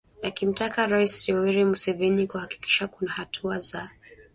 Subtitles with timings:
[0.27, 3.89] akimtaka Rais Yoweri Museveni kuhakikisha kuna hatua za